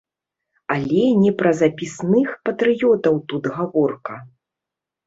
Але 0.75 1.03
не 1.25 1.33
пра 1.41 1.51
запісных 1.61 2.33
патрыётаў 2.51 3.25
тут 3.31 3.43
гаворка. 3.61 4.13